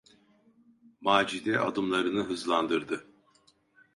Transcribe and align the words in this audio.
Macide 1.01 1.59
adımlarını 1.59 2.23
hızlandırdı. 2.29 3.07